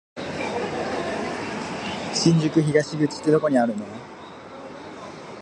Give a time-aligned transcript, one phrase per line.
[2.15, 3.75] 新宿東口ってどこにあんの？